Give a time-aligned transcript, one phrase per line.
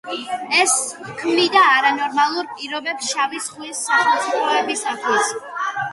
[0.59, 0.71] ეს
[1.19, 5.33] ქმნიდა არანორმალურ პირობებს შავი ზღვის სახელმწიფოებისათვის.